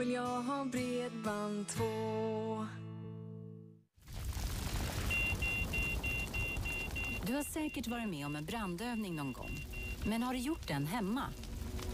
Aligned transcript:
vill 0.00 0.12
jag 0.12 0.42
ha 0.42 0.64
Bredband2. 0.64 2.66
Du 7.26 7.34
har 7.34 7.42
säkert 7.42 7.86
varit 7.86 8.08
med 8.08 8.26
om 8.26 8.36
en 8.36 8.44
brandövning 8.44 9.16
någon 9.16 9.32
gång. 9.32 9.66
Men 10.06 10.22
har 10.22 10.34
du 10.34 10.38
gjort 10.38 10.68
den 10.68 10.86
hemma? 10.86 11.22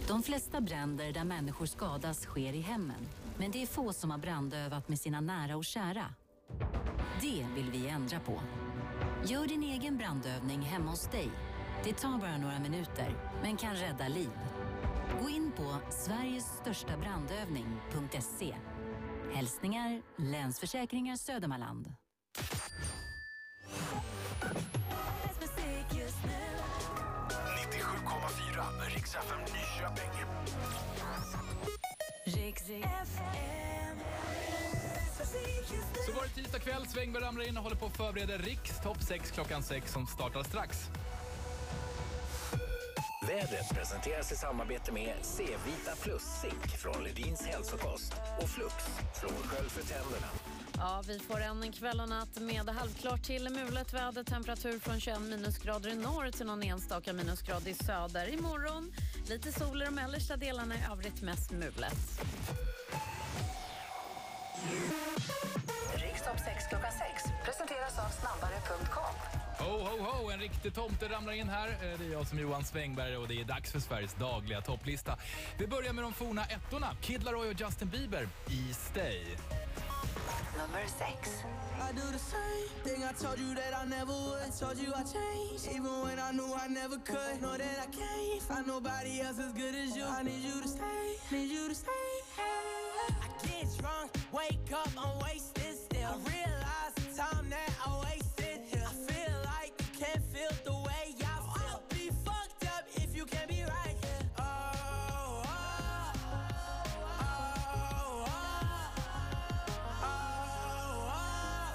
De 0.09 0.23
flesta 0.23 0.61
bränder 0.61 1.13
där 1.13 1.25
människor 1.25 1.67
skadas 1.67 2.21
sker 2.21 2.53
i 2.53 2.61
hemmen. 2.61 3.09
Men 3.39 3.51
det 3.51 3.63
är 3.63 3.67
få 3.67 3.93
som 3.93 4.11
har 4.11 4.19
brandövat 4.19 4.89
med 4.89 4.99
sina 4.99 5.21
nära 5.21 5.57
och 5.57 5.65
kära. 5.65 6.05
Det 7.21 7.47
vill 7.55 7.71
vi 7.71 7.89
ändra 7.89 8.21
på. 8.21 8.41
Gör 9.27 9.47
din 9.47 9.63
egen 9.63 9.97
brandövning 9.97 10.61
hemma 10.61 10.91
hos 10.91 11.09
dig. 11.09 11.31
Det 11.85 11.93
tar 11.93 12.19
bara 12.19 12.39
några 12.39 12.59
minuter, 12.59 13.17
men 13.43 13.57
kan 13.57 13.75
rädda 13.75 14.09
liv. 14.09 14.31
Gå 15.23 15.29
in 15.29 15.53
på 15.57 15.77
sverigesstörstabrandövning.se. 15.91 18.55
Hälsningar 19.35 20.03
Länsförsäkringar 20.17 21.17
Södermanland. 21.17 21.93
Bäst 25.23 25.41
musik 25.41 26.01
just 26.01 26.25
nu. 26.25 26.31
97,4 27.71 28.91
Rix 28.95 29.15
FM 29.15 29.41
Nyköping. 29.41 30.11
FM. 32.83 33.99
Nu. 35.19 35.77
Så 36.07 36.13
var 36.13 36.23
det 36.23 36.29
tisdag 36.43 36.59
kväll. 36.59 36.87
Svängberg 36.87 37.23
ramlar 37.23 37.49
in 37.49 37.57
och 37.57 37.63
håller 37.63 37.77
på 37.77 37.87
att 37.87 37.97
förbereda 37.97 38.37
Riks 38.37 38.81
topp 38.83 39.03
6 39.03 39.31
klockan 39.31 39.63
6 39.63 39.93
som 39.93 40.07
startar 40.07 40.43
strax. 40.43 40.79
Vädret 43.29 43.75
presenteras 43.75 44.33
i 44.33 44.37
samarbete 44.37 44.93
med 44.93 45.15
C-Vita 45.23 45.97
Plus 46.03 46.23
Zink 46.23 46.71
från 46.79 47.05
Ledins 47.05 47.47
hälsokost 47.47 48.15
och 48.41 48.49
Flux 48.49 48.75
från 49.21 49.31
Sköld 49.31 49.71
för 49.71 49.83
tänderna. 49.83 50.27
Ja, 50.77 51.03
vi 51.07 51.19
får 51.19 51.41
en 51.41 51.73
kväll 51.73 52.01
och 52.01 52.09
natt 52.09 52.41
med 52.41 52.69
halvklart 52.69 53.23
till 53.23 53.51
mulet 53.51 53.93
väder. 53.93 54.25
Temperatur 54.25 54.79
från 54.79 55.01
21 55.01 55.21
minusgrader 55.21 55.91
i 55.91 55.95
norr 55.95 56.31
till 56.31 56.47
någon 56.47 56.63
enstaka 56.63 57.13
minusgrad 57.13 57.69
i 57.69 57.75
söder. 57.75 58.29
Imorgon 58.29 58.93
lite 59.29 59.53
sol 59.53 59.83
i 59.83 59.85
de 59.85 59.91
mellersta 59.91 60.37
delarna, 60.37 60.75
i 60.75 60.79
övrigt 60.93 61.23
mest 61.23 61.51
mulet. 61.51 61.99
Rikstopp 65.95 66.39
6 66.45 66.67
klockan 66.69 66.93
6 66.93 67.25
presenteras 67.45 67.99
av 67.99 68.09
snabbare.com. 68.09 69.26
Ho, 69.67 69.79
ho, 69.79 70.05
ho! 70.05 70.31
En 70.31 70.39
riktig 70.41 70.75
tomte 70.75 71.09
ramlar 71.09 71.33
in 71.33 71.49
här. 71.49 71.69
Eh, 71.69 71.99
Det 71.99 72.05
är 72.05 72.13
jag 72.13 72.27
som 72.27 72.39
är 72.39 72.43
Johan 72.43 72.65
Svängberg 72.65 73.17
och 73.17 73.29
det 73.29 73.41
är 73.41 73.45
dags 73.45 73.73
för 73.73 73.81
Sveriges 73.81 74.15
dagliga 74.15 74.61
topplista. 74.61 75.17
Vi 75.59 75.67
börjar 75.67 75.93
med 75.93 76.05
de 76.05 76.13
forna 76.13 76.45
ettorna. 76.45 76.97
Kid 77.01 77.23
Laroi 77.25 77.51
och 77.51 77.61
Justin 77.61 77.89
Bieber 77.89 78.29
i 78.49 78.75
Stay. 78.75 79.25
Nummer 80.59 80.85
6. 80.87 81.31
I 81.91 81.93
do 81.93 82.03
the 82.13 82.19
same 82.19 82.69
thing 82.85 83.03
I 83.05 83.13
told 83.25 83.39
you 83.39 83.55
that 83.55 83.73
I 83.83 83.89
never 83.89 84.13
would. 84.13 84.59
Told 84.61 84.79
you 84.79 84.91
I 84.95 85.05
changed, 85.05 85.67
even 85.77 85.93
when 86.05 86.19
I 86.19 86.31
knew 86.33 86.51
I 86.65 86.69
never 86.69 86.97
could. 87.07 87.41
Know 87.41 87.57
that 87.59 87.79
I 87.85 87.89
can't 87.99 88.43
find 88.49 88.67
nobody 88.67 89.21
else 89.21 89.39
as 89.47 89.53
good 89.53 89.75
as 89.75 89.97
you. 89.97 90.05
I 90.05 90.23
need 90.23 90.43
you 90.49 90.63
to 90.63 90.69
stay, 90.69 91.05
need 91.31 91.51
you 91.51 91.69
to 91.69 91.75
stay. 91.75 92.09
I 93.25 93.29
get 93.47 93.69
drunk, 93.79 94.11
wake 94.33 94.73
up, 94.73 94.91
I'm 94.97 95.19
wasted 95.25 95.75
still. 95.87 96.11
I 96.15 96.17
realize 96.35 96.93
the 96.97 97.23
time 97.23 97.51
that 97.51 97.71
I 97.87 97.91
wasted 98.05 98.26
can't 99.99 100.23
feel 100.25 100.51
the 100.65 100.73
way 100.73 101.15
I 101.21 101.41
feel. 101.57 101.71
I'll 101.73 101.83
be 101.89 102.11
fucked 102.25 102.65
up 102.67 102.85
if 102.97 103.17
you 103.17 103.25
can't 103.25 103.49
be 103.49 103.63
right 103.63 103.97
here. 104.03 104.29
Oh, 104.39 104.43
oh, 105.47 106.13
oh, 106.29 107.33
oh, 110.03 110.05
oh, 110.05 111.13
oh. 111.15 111.75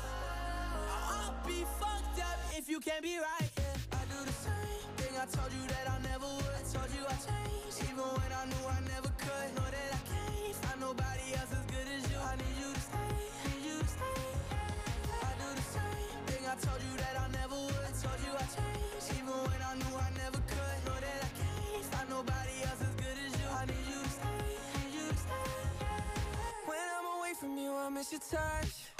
I'll 1.10 1.48
be 1.48 1.66
fucked 1.80 2.20
up 2.20 2.40
if 2.56 2.70
you 2.70 2.80
can't 2.80 3.02
be 3.02 3.18
right 3.18 3.50
here. 3.58 3.76
I 3.94 4.06
do 4.14 4.24
the 4.26 4.34
same 4.34 4.90
thing 4.98 5.18
I 5.18 5.26
told 5.26 5.52
you 5.54 5.68
that 5.70 5.90
I 5.90 6.00
never 6.08 6.28
would. 6.28 6.66
Told 6.72 6.92
you 6.94 7.04
I 7.08 7.16
changed, 7.26 7.84
even 7.90 8.06
when 8.06 8.32
I 8.38 8.46
knew 8.46 8.68
I 8.70 8.80
never 8.94 9.10
could. 9.18 9.56
Know 9.56 9.66
that 9.66 9.94
I 9.98 10.00
can't 10.14 10.56
find 10.58 10.80
nobody 10.82 11.31
nobody 22.22 22.56
else 22.64 22.82
as 22.82 22.96
good 22.96 23.18
as 23.26 23.34
you. 23.42 23.48
I 23.50 23.66
need 23.66 23.88
you 23.90 24.04
to 24.04 24.10
stay, 24.10 24.38
need 24.78 24.94
you 24.94 25.08
to 25.10 25.18
stay. 25.18 25.50
When 26.66 26.78
I'm 26.98 27.20
away 27.20 27.34
from 27.40 27.58
you, 27.58 27.74
I 27.74 27.90
miss 27.90 28.12
your 28.12 28.22
touch. 28.22 28.91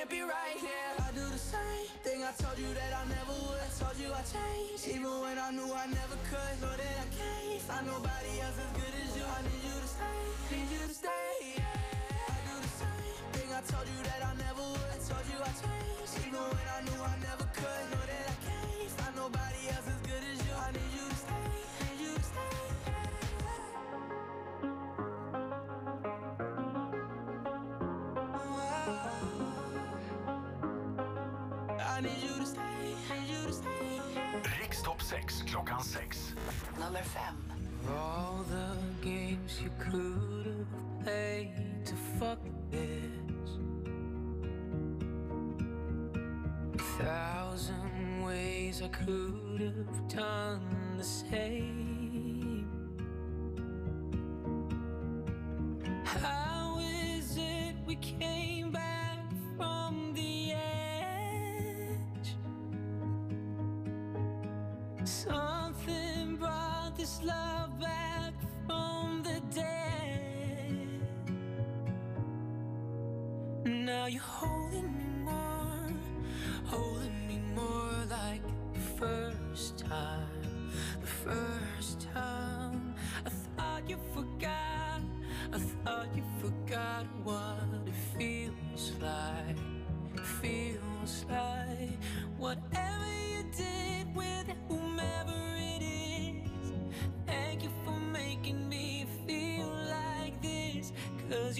Can't 0.00 0.10
be 0.10 0.22
right 0.22 0.56
here. 0.56 0.92
I 0.98 1.12
do 1.12 1.20
the 1.20 1.36
same 1.36 1.84
thing 2.02 2.24
I 2.24 2.32
told 2.40 2.58
you 2.58 2.72
that 2.72 2.92
I 2.96 3.04
never 3.04 3.36
would. 3.36 3.68
Told 3.78 3.96
you 4.00 4.08
I 4.08 4.22
changed, 4.24 4.88
even 4.88 5.12
when 5.20 5.36
I 5.38 5.50
knew 5.50 5.68
I 5.74 5.86
never 5.92 6.16
could. 6.30 6.54
Know 6.62 6.72
that 6.72 6.96
I 7.04 7.08
can't 7.12 7.60
find 7.60 7.86
nobody 7.86 8.40
else 8.40 8.56
as 8.56 8.72
good 8.80 8.94
as 8.96 9.12
you. 9.16 9.24
I 9.28 9.40
need 9.44 9.60
you 9.60 9.76
to 9.76 9.88
stay, 9.92 10.20
need 10.56 10.68
you 10.72 10.82
to 10.88 10.94
stay. 10.94 11.60
I 11.60 12.36
do 12.48 12.54
the 12.64 12.72
same 12.80 13.24
thing 13.36 13.48
I 13.52 13.60
told 13.60 13.86
you 13.92 14.00
that 14.08 14.20
I 14.24 14.32
never 14.40 14.49
Rix 35.12 35.42
topp 35.42 35.42
6 35.42 35.42
klockan 35.50 35.82
6. 35.82 36.34
Nummer 36.78 37.02
5. 37.02 37.50
all 37.88 38.44
the 38.48 38.76
games 39.02 39.60
you 39.60 39.70
could 39.78 40.46
have 40.46 41.02
played 41.02 41.84
to 41.84 41.94
fuck 42.18 42.38
this. 42.70 43.50
Thousand 46.98 48.22
ways 48.24 48.82
I 48.82 48.88
could 48.88 49.60
have 49.60 50.08
done 50.08 50.96
the 50.96 51.04
same. 51.04 51.99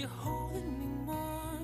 you're 0.01 0.09
holding 0.09 0.79
me 0.79 0.87
more, 1.05 1.61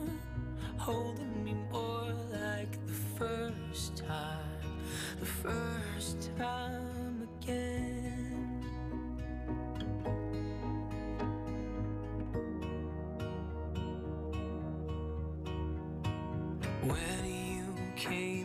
holding 0.76 1.42
me 1.42 1.54
more 1.72 2.12
like 2.30 2.86
the 2.86 2.92
first 2.92 3.96
time, 3.96 4.78
the 5.18 5.24
first 5.24 6.30
time 6.36 7.26
again. 7.40 8.62
When 16.82 17.24
you 17.24 17.74
came. 17.96 18.35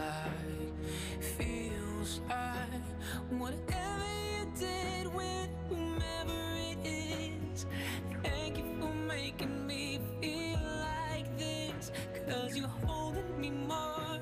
Like. 0.00 1.24
Feels 1.38 2.20
like 2.28 3.40
whatever 3.40 4.10
you 4.32 4.44
did 4.58 5.06
with 5.14 5.50
whomever 5.68 6.40
it 6.70 6.86
is. 6.86 7.66
Thank 8.22 8.58
you 8.58 8.64
for 8.80 8.92
making 8.94 9.66
me 9.66 10.00
feel 10.20 10.60
like 10.80 11.28
this. 11.38 11.90
Cause 12.26 12.56
you're 12.56 12.76
holding 12.86 13.40
me 13.40 13.50
more, 13.50 14.18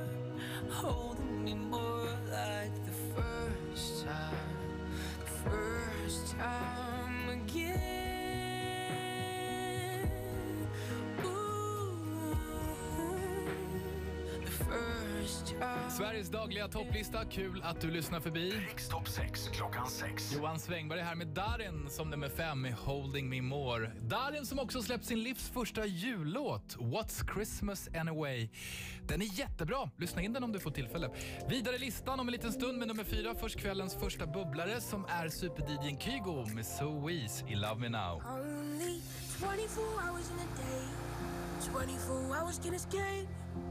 holding 0.71 1.45
me 1.45 1.55
more 1.55 2.11
like 2.31 2.75
the 2.85 2.97
first 3.15 4.07
time, 4.07 4.35
the 5.21 5.51
first 5.51 6.37
time 6.39 6.88
Sveriges 15.91 16.29
dagliga 16.29 16.69
topplista. 16.69 17.25
Kul 17.25 17.63
att 17.65 17.81
du 17.81 17.91
lyssnar 17.91 18.21
förbi. 18.21 18.51
Rikstopp 18.51 19.09
6 19.09 19.49
klockan 19.49 19.91
6. 19.91 20.33
Johan 20.33 20.59
Svängberg 20.59 21.01
är 21.01 21.05
här 21.05 21.15
med 21.15 21.27
Darin 21.27 21.91
som 21.91 22.11
nummer 22.11 22.29
fem 22.29 22.67
i 22.67 22.71
Holding 22.71 23.29
Me 23.29 23.43
More. 23.43 23.93
Darin 24.01 24.47
som 24.47 24.59
också 24.59 24.83
släppt 24.83 25.05
sin 25.05 25.23
livs 25.23 25.51
första 25.51 25.87
jullåt, 25.87 26.77
What's 26.77 27.35
Christmas 27.35 27.89
Anyway. 28.01 28.49
Den 29.09 29.23
är 29.23 29.39
jättebra. 29.39 29.91
Lyssna 29.97 30.23
in 30.23 30.33
den 30.33 30.45
om 30.45 30.53
du 30.53 30.61
får 30.61 30.71
tillfälle. 30.71 31.11
Vidare 31.49 31.77
i 31.77 31.79
listan 31.79 32.21
om 32.21 32.29
en 32.29 32.33
liten 32.33 32.53
stund 32.53 32.79
med 32.79 32.89
nummer 32.89 33.05
fyra. 33.05 33.35
Först 33.35 33.59
kvällens 33.59 33.95
första 33.95 34.27
bubblare 34.27 34.81
som 34.81 35.05
är 35.05 35.29
super 35.29 35.59
Kygo 36.01 36.47
med 36.55 36.67
So 36.67 37.07
Weeze 37.07 37.45
i 37.49 37.55
Love 37.55 37.81
Me 37.81 37.89
Now. 37.89 38.23
Only 38.27 39.01
24 39.41 39.85
hours 40.03 40.31
in 40.31 40.39
a 40.39 40.49
day. 40.57 40.89
24 41.61 42.41
hours 42.41 42.59
can 42.59 42.75
escape. 42.75 43.29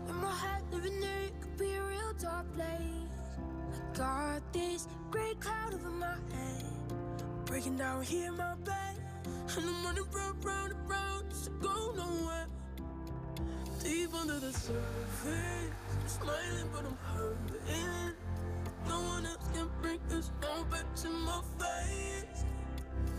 In 0.09 0.15
my 0.15 0.33
head, 0.33 0.63
living 0.71 0.99
there 1.01 1.21
it 1.23 1.41
could 1.41 1.57
be 1.57 1.73
a 1.73 1.83
real 1.83 2.13
dark 2.21 2.45
place. 2.55 2.67
I 3.73 3.97
got 3.97 4.53
this 4.53 4.87
gray 5.11 5.33
cloud 5.39 5.73
over 5.73 5.89
my 5.89 6.15
head. 6.33 6.65
Breaking 7.45 7.77
down 7.77 8.03
here 8.03 8.27
in 8.27 8.37
my 8.37 8.55
bed. 8.63 8.95
And 9.57 9.65
I'm 9.69 9.85
running 9.85 10.03
round, 10.11 10.45
round, 10.45 10.71
and 10.73 10.89
round 10.89 11.29
just 11.29 11.45
to 11.45 11.51
go 11.51 11.93
nowhere. 11.95 12.47
Deep 13.83 14.13
under 14.13 14.39
the 14.39 14.53
surface. 14.53 15.71
I'm 16.01 16.07
smiling, 16.07 16.69
but 16.73 16.85
I'm 16.85 16.97
hurting. 17.15 18.13
No 18.87 19.01
one 19.01 19.25
else 19.25 19.47
can 19.53 19.69
bring 19.81 19.99
this 20.09 20.31
all 20.43 20.63
back 20.65 20.85
to 21.03 21.09
my 21.09 21.41
face. 21.59 22.45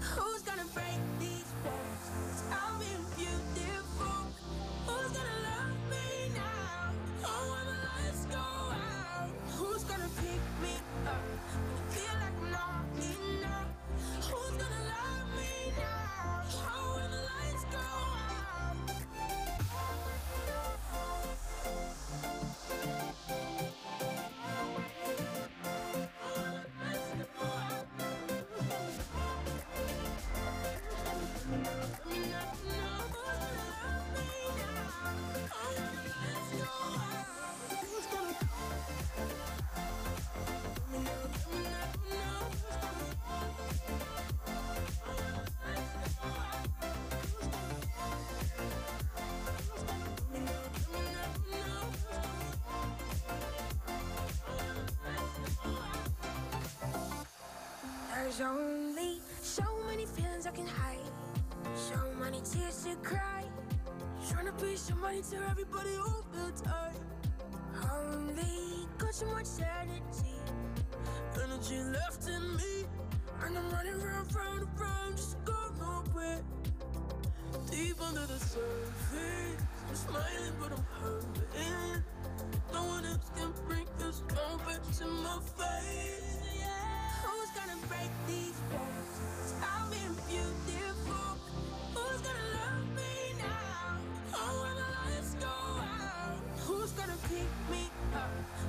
Who's 0.00 0.42
gonna 0.42 0.64
break 0.74 1.00
these 1.20 1.50
walls? 1.64 2.42
I'll 2.52 2.78
be 2.78 2.86
beautiful. 3.16 4.32
Who's 4.86 5.12
gonna 5.12 5.38
love 5.44 5.57
Oh, 7.24 7.56
who's 9.56 9.84
gonna 9.84 10.08
pick 10.16 10.42
me 10.62 10.74
up 11.06 11.22
feel 11.90 12.14
like 12.20 12.38
no 12.52 12.64
in 13.02 13.40
no 13.42 13.56
who're 14.28 14.58
gonna 14.58 14.82
love 14.92 15.28
me 15.36 15.72
now? 15.76 16.42
Oh, 16.52 16.96
when 16.96 17.10
the 17.10 17.18
lights 17.18 17.64
go 17.72 17.78
out. 17.78 18.27
Somebody 65.22 65.44
to 65.44 65.50
everybody 65.50 65.96
all 65.96 66.24
the 66.32 66.62
time. 66.62 66.94
Only 67.92 68.86
got 68.98 69.14
so 69.14 69.26
much 69.26 69.46
energy, 69.60 70.36
energy 71.42 71.82
left 71.92 72.28
in 72.28 72.56
me, 72.56 72.84
and 73.44 73.56
I'm 73.56 73.70
running 73.70 74.00
round, 74.00 74.34
round, 74.34 74.66
round, 74.78 75.16
just 75.16 75.32
to 75.32 75.36
go 75.44 75.58
nowhere. 75.80 76.40
Deep 77.70 78.00
under 78.02 78.26
the 78.26 78.38
surface, 78.38 79.62
I'm 79.88 79.94
smiling 79.94 80.54
but 80.60 80.72
I'm 80.72 80.84
hurting. 81.02 82.02
No 82.72 82.84
one 82.84 83.04
else 83.04 83.30
can 83.36 83.52
bring 83.66 83.86
this 83.98 84.20
back 84.20 84.82
to 84.98 85.06
my 85.06 85.38
face. 85.56 86.38
Yeah. 86.58 86.68
Who's 87.24 87.50
gonna 87.50 87.78
break 87.88 88.10
these 88.26 88.60
walls? 88.72 89.54
I'll 89.62 89.90
be 89.90 89.96
beautiful. 90.28 91.47
Pick 97.28 97.46
me 97.70 97.90
up 98.14 98.67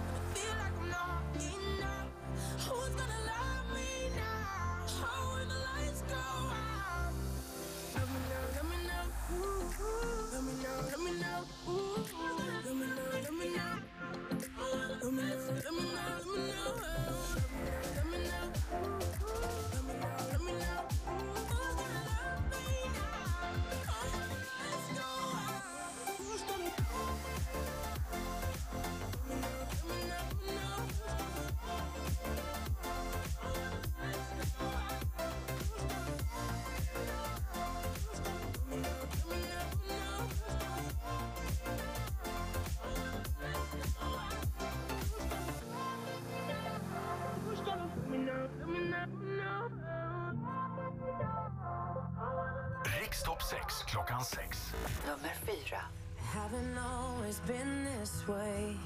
Rikstopp 53.10 53.42
6 53.42 53.84
klockan 53.90 54.22
6. 54.22 54.74
Nummer 55.08 55.34
fyra. 55.42 55.82
Haven't 56.16 56.78
always 56.78 57.40
been 57.48 57.86
this 57.86 58.28
way. 58.28 58.78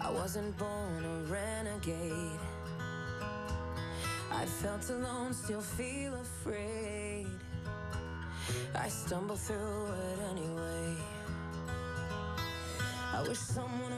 I 0.00 0.10
wasn't 0.10 0.56
born 0.56 1.04
a 1.04 1.16
renegade. 1.28 2.40
I 4.32 4.46
felt 4.46 4.88
alone, 4.88 5.34
still 5.34 5.60
feel 5.60 6.14
afraid. 6.14 7.26
I 8.74 8.88
stumble 8.88 9.36
through 9.36 9.92
it 9.92 10.18
anyway. 10.32 10.96
I 13.12 13.28
wish 13.28 13.38
someone 13.38 13.80
would 13.80 13.92
have 13.92 13.97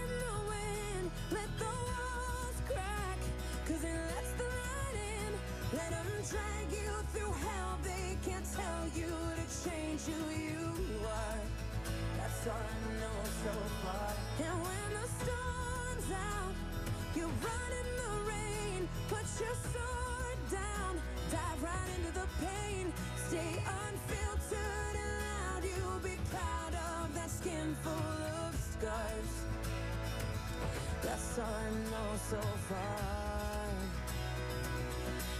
who 10.11 10.29
you 10.31 11.07
are. 11.07 11.39
That's 12.17 12.47
all 12.47 12.53
I 12.53 12.99
know 12.99 13.17
so 13.43 13.53
far. 13.81 14.09
And 14.45 14.55
when 14.67 14.89
the 14.99 15.07
storm's 15.19 16.09
out, 16.11 16.55
you 17.15 17.25
run 17.47 17.71
in 17.81 17.89
the 18.03 18.13
rain. 18.33 18.89
Put 19.09 19.25
your 19.39 19.55
sword 19.73 20.39
down, 20.51 21.01
dive 21.31 21.63
right 21.63 21.89
into 21.97 22.11
the 22.19 22.27
pain. 22.45 22.93
Stay 23.27 23.51
unfiltered 23.87 24.95
and 25.03 25.13
loud. 25.25 25.63
You'll 25.63 26.03
be 26.03 26.17
proud 26.29 26.73
of 26.89 27.13
that 27.15 27.29
skin 27.29 27.75
full 27.83 28.19
of 28.43 28.51
scars. 28.55 29.33
That's 31.03 31.39
all 31.39 31.45
I 31.45 31.69
know 31.91 32.09
so 32.29 32.41
far. 32.69 33.31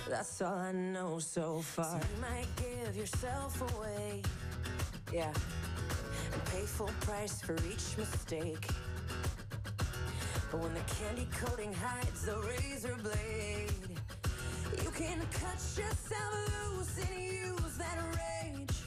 That's 0.09 0.41
all 0.41 0.57
I 0.57 0.71
know 0.73 1.19
so 1.19 1.59
far. 1.61 1.85
So 1.85 2.07
you 2.15 2.21
might 2.21 2.47
give 2.57 2.97
yourself 2.97 3.61
away, 3.73 4.21
yeah, 5.11 5.33
and 6.33 6.45
pay 6.45 6.61
full 6.61 6.89
price 7.01 7.41
for 7.41 7.55
each 7.69 7.97
mistake. 7.97 8.65
But 10.49 10.61
when 10.61 10.73
the 10.73 10.85
candy 10.99 11.27
coating 11.39 11.73
hides 11.73 12.25
the 12.25 12.37
razor 12.39 12.95
blade, 13.01 13.71
you 14.83 14.91
can 14.91 15.19
cut 15.33 15.59
yourself 15.75 16.33
loose 16.75 16.97
and 16.99 17.23
use 17.23 17.77
that 17.77 17.97
rage. 18.15 18.77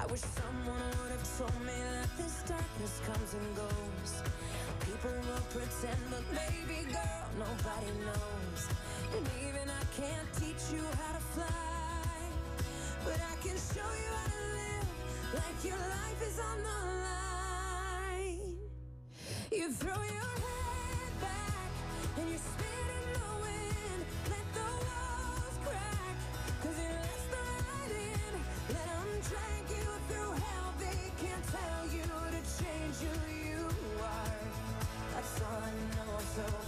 I 0.00 0.06
wish 0.06 0.20
someone 0.20 0.80
would 1.02 1.12
have 1.12 1.38
told 1.38 1.60
me 1.64 1.76
that 1.76 2.08
this 2.16 2.42
darkness 2.48 3.00
comes 3.06 3.34
and 3.34 3.56
goes. 3.56 4.12
People 4.80 5.12
will 5.28 5.44
pretend, 5.52 6.00
but 6.10 6.24
baby 6.32 6.90
girl, 6.92 7.24
nobody 7.38 7.92
knows. 8.04 8.60
And 9.16 9.26
even 9.48 9.68
I 9.68 9.84
can't 9.96 10.28
teach 10.40 10.72
you 10.72 10.84
how 10.96 11.12
to 11.12 11.24
fly, 11.36 12.14
but 13.04 13.20
I 13.20 13.34
can 13.42 13.56
show 13.56 13.88
you 14.02 14.10
how 14.16 14.28
to 14.28 14.42
live 14.56 14.87
like 15.34 15.64
your 15.64 15.76
life 15.76 16.22
is 16.22 16.38
on 16.38 16.58
the 16.62 16.80
line. 17.04 18.56
You 19.52 19.70
throw 19.72 19.94
your 19.94 20.32
head 20.46 21.12
back 21.20 21.70
and 22.18 22.30
you 22.30 22.38
spin 22.38 22.86
in 22.98 23.06
the 23.12 23.30
wind. 23.44 24.00
Let 24.30 24.46
the 24.54 24.70
walls 24.88 25.56
crack, 25.64 26.16
cause 26.62 26.78
it 26.78 26.92
lets 27.04 27.26
the 27.34 27.42
light 27.68 27.92
in. 27.92 28.32
Let 28.74 28.86
them 28.86 29.10
drag 29.28 29.64
you 29.76 29.88
through 30.08 30.32
hell. 30.32 30.74
They 30.80 31.12
can't 31.20 31.44
tell 31.52 31.84
you 31.92 32.08
to 32.34 32.40
change 32.56 32.96
who 33.04 33.14
you 33.48 33.68
are. 34.00 34.40
That's 35.12 35.42
all 35.42 35.62
I 35.62 35.72
know 35.92 36.18
so 36.36 36.67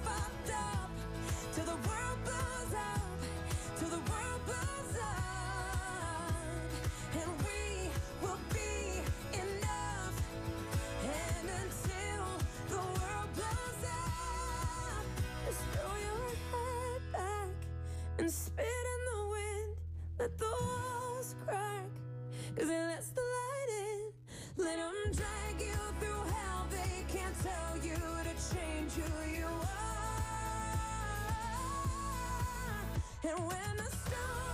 tell 27.43 27.77
you 27.83 27.95
to 27.95 28.33
change 28.53 28.91
who 28.93 29.31
you 29.31 29.45
are. 29.45 29.71
And 33.23 33.39
when 33.47 33.77
the 33.77 33.83
storm's 33.83 34.50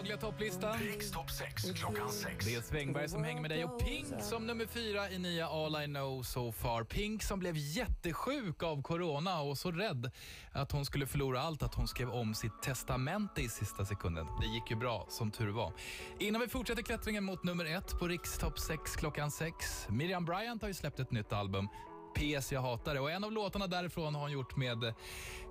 dagliga 0.00 0.16
topplista. 0.16 0.72
Rikstopp 0.72 1.30
6 1.30 1.70
klockan 1.72 2.10
6. 2.10 2.46
Det 2.46 2.54
är 2.54 2.60
Svängberg 2.60 3.08
som 3.08 3.24
hänger 3.24 3.40
med 3.40 3.50
dig 3.50 3.64
och 3.64 3.80
Pink 3.80 4.06
som 4.20 4.46
nummer 4.46 4.66
fyra 4.66 5.10
i 5.10 5.18
nya 5.18 5.46
All 5.46 5.82
I 5.82 5.86
know 5.86 6.22
so 6.22 6.52
far. 6.52 6.84
Pink 6.84 7.22
som 7.22 7.38
blev 7.38 7.54
jättesjuk 7.56 8.62
av 8.62 8.82
corona 8.82 9.40
och 9.40 9.58
så 9.58 9.70
rädd 9.70 10.10
att 10.52 10.72
hon 10.72 10.84
skulle 10.84 11.06
förlora 11.06 11.40
allt 11.40 11.62
att 11.62 11.74
hon 11.74 11.88
skrev 11.88 12.10
om 12.10 12.34
sitt 12.34 12.62
testamente 12.62 13.42
i 13.42 13.48
sista 13.48 13.84
sekunden. 13.84 14.26
Det 14.40 14.46
gick 14.46 14.70
ju 14.70 14.76
bra, 14.76 15.06
som 15.08 15.30
tur 15.30 15.48
var. 15.48 15.72
Innan 16.18 16.40
vi 16.40 16.48
fortsätter 16.48 16.82
klättringen 16.82 17.24
mot 17.24 17.44
nummer 17.44 17.64
ett 17.64 17.98
på 17.98 18.08
Rikstopp 18.08 18.58
6 18.58 18.96
klockan 18.96 19.30
6. 19.30 19.88
Miriam 19.88 20.24
Bryant 20.24 20.62
har 20.62 20.68
ju 20.68 20.74
släppt 20.74 21.00
ett 21.00 21.10
nytt 21.10 21.32
album. 21.32 21.68
PS 22.14 22.52
jag 22.52 22.60
hatar 22.60 22.94
det. 22.94 23.00
Och 23.00 23.10
en 23.10 23.24
av 23.24 23.32
låtarna 23.32 23.66
därifrån 23.66 24.14
har 24.14 24.22
hon 24.22 24.32
gjort 24.32 24.56
med 24.56 24.94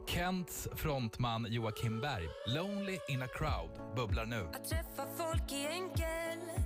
Kents 0.07 0.67
frontman 0.75 1.47
Joakim 1.49 2.01
Berg. 2.01 2.27
Lonely 2.47 2.97
in 3.09 3.21
a 3.21 3.27
crowd 3.27 3.95
bubblar 3.95 4.25
nu. 4.25 4.49
Att 4.53 4.69
träffa 4.69 5.05
folk 5.17 5.51
är 5.51 5.69
enkelt 5.69 6.59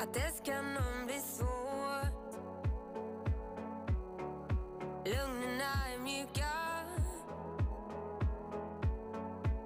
Att 0.00 0.16
älska 0.16 0.62
någon 0.62 1.06
blir 1.06 1.20
svårt 1.20 2.30
Lugnen 5.04 5.60
är 5.60 5.98
mjuka 5.98 6.46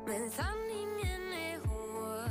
Men 0.06 0.30
sanningen 0.30 1.32
är 1.32 1.58
hård 1.66 2.30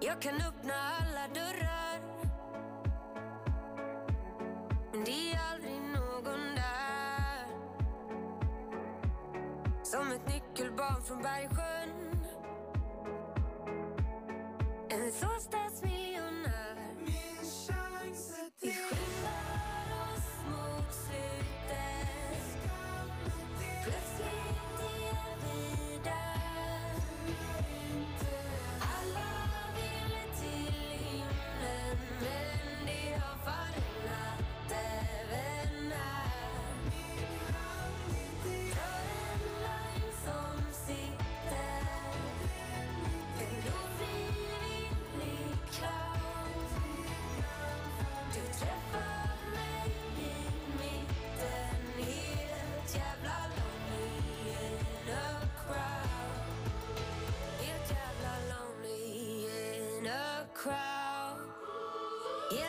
Jag 0.00 0.22
kan 0.22 0.34
öppna 0.34 0.74
alla 1.00 1.34
dörrar 1.34 1.55
från 11.06 11.22
Bergsjön 11.22 11.90
En 14.88 15.12
storstadsmiljonär 15.12 15.95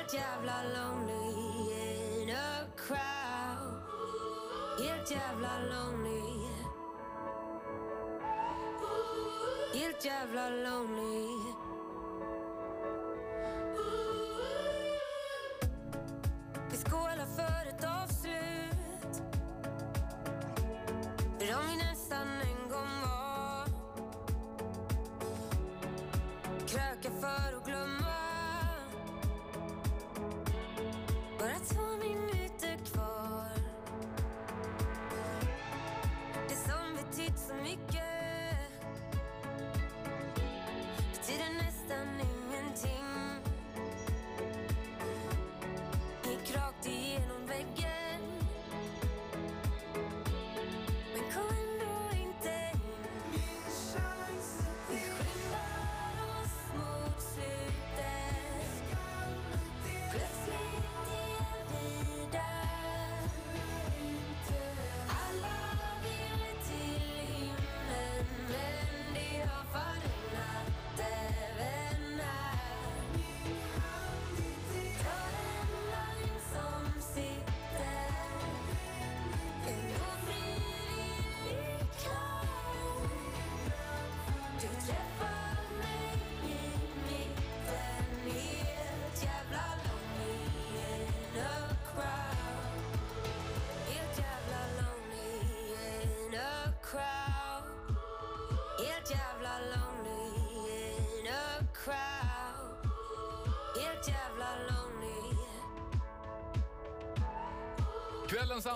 Helt 0.07 0.23
jävla 0.23 0.63
lonely 0.63 2.21
in 2.21 2.29
a 2.29 2.65
crowd. 2.77 3.81
Helt 4.79 5.11
jävla 5.11 5.59
lonely. 5.59 6.21
Helt 9.73 10.05
jävla 10.05 10.49
lonely 10.49 11.26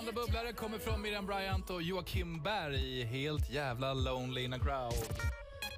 andra 0.02 0.12
bubblare 0.12 0.52
kommer 0.52 0.78
från 0.78 1.02
Miriam 1.02 1.26
Bryant 1.26 1.70
och 1.70 1.82
Joakim 1.82 2.42
Berg 2.42 3.00
i 3.00 3.04
Helt 3.04 3.50
jävla 3.50 3.94
lonely 3.94 4.44
in 4.44 4.52
a 4.52 4.58
crowd. 4.58 4.94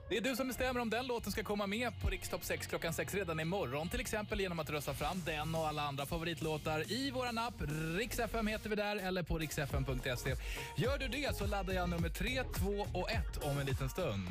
Det 0.09 0.17
är 0.17 0.21
du 0.21 0.37
som 0.37 0.49
bestämmer 0.49 0.81
om 0.81 0.91
den 0.91 1.07
låten 1.07 1.33
ska 1.33 1.43
komma 1.43 1.67
med 1.67 2.01
på 2.03 2.09
Rikstopp 2.09 2.45
6 2.45 2.67
klockan 2.67 2.93
6 2.93 3.15
redan 3.15 3.41
imorgon. 3.41 3.89
Till 3.89 4.01
exempel 4.01 4.41
genom 4.41 4.59
att 4.59 4.71
rösta 4.71 4.95
fram 4.95 5.23
den 5.27 5.55
och 5.55 5.69
alla 5.69 5.83
andra 5.83 6.07
favoritlåtar 6.07 6.93
i 6.93 7.11
våran 7.11 7.39
app. 7.39 7.55
Rix 7.99 8.19
FM 8.19 8.47
heter 8.47 8.71
vi 8.71 8.77
där 8.77 8.97
eller 8.97 9.23
på 9.23 9.39
riksfm.se. 9.39 10.35
Gör 10.77 10.99
du 10.99 11.09
det 11.09 11.37
så 11.37 11.47
laddar 11.47 11.75
jag 11.75 11.89
nummer 11.89 12.09
3, 12.09 12.43
2 12.57 12.99
och 13.01 13.11
1 13.11 13.21
om 13.43 13.59
en 13.59 13.67
liten 13.67 13.89
stund. 13.89 14.23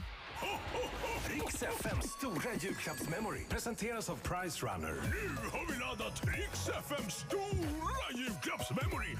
Riks 1.29 1.63
FMs 1.63 2.06
stora 2.06 2.53
julklappsmemory 2.62 3.45
presenteras 3.49 4.10
av 4.10 4.15
Price 4.15 4.65
Runner. 4.65 4.93
Nu 4.93 5.49
har 5.51 5.73
vi 5.73 5.79
laddat 5.79 6.21
Rix 6.23 6.69
FMs 6.69 7.13
stora 7.13 8.17
julklappsmemory 8.17 9.12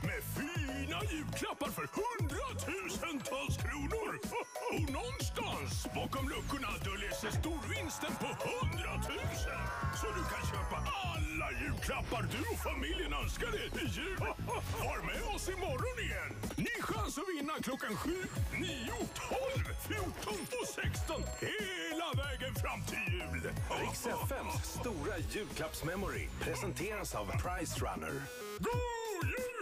julklappar 1.14 1.72
för 1.78 1.88
hundratusentals 2.00 3.56
kronor. 3.66 4.12
Och 4.74 4.84
någonstans 5.00 5.74
bakom 6.00 6.26
luckorna 6.34 6.72
döljer 6.88 7.16
sig 7.22 7.32
storvinsten 7.42 8.14
på 8.24 8.30
hundratusen. 8.48 9.62
Så 10.00 10.08
du 10.18 10.24
kan 10.32 10.44
köpa 10.54 10.78
alla 11.12 11.48
julklappar 11.62 12.24
du 12.34 12.42
och 12.54 12.62
familjen 12.70 13.14
önskar 13.22 13.52
dig 13.58 13.68
i 13.84 13.86
jul. 13.98 14.18
Var 14.86 15.00
med 15.10 15.24
oss 15.36 15.46
imorgon 15.56 15.98
igen. 16.06 16.32
Ny 16.68 16.76
chans 16.82 17.18
att 17.18 17.30
vinna 17.34 17.54
klockan 17.68 17.96
7, 17.96 18.10
9, 18.60 18.68
12, 19.56 19.64
14 19.88 20.34
och 20.62 20.68
16 20.68 21.22
hela 21.40 22.08
vägen 22.24 22.54
fram 22.64 22.82
till 22.90 23.06
jul. 23.16 23.44
Riks 23.82 24.06
FMs 24.26 24.56
stora 24.80 25.16
julklappsmemory 25.32 26.28
presenteras 26.42 27.16
av 27.16 27.26
Price 27.26 27.76
Runner. 27.86 28.14
God 28.60 29.30
jul! 29.30 29.53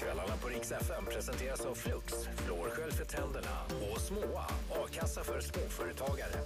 Kvällarna 0.00 0.36
på 0.42 0.48
Rix 0.48 0.72
FM 0.72 1.04
presenteras 1.04 1.60
av 1.60 1.74
Flux, 1.74 2.14
flårskölj 2.36 2.92
för 2.92 3.04
tänderna 3.04 3.56
och 3.92 4.00
Småa, 4.00 4.44
a-kassa 4.70 5.24
för 5.24 5.40
småföretagare. 5.40 6.44